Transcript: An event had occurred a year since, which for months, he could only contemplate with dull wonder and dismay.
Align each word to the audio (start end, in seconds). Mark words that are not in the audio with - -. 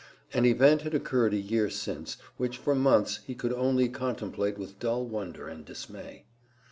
An 0.33 0.45
event 0.45 0.81
had 0.81 0.95
occurred 0.95 1.31
a 1.31 1.37
year 1.39 1.69
since, 1.69 2.17
which 2.37 2.57
for 2.57 2.73
months, 2.73 3.19
he 3.27 3.35
could 3.35 3.53
only 3.53 3.87
contemplate 3.87 4.57
with 4.57 4.79
dull 4.79 5.05
wonder 5.05 5.47
and 5.47 5.63
dismay. 5.63 6.25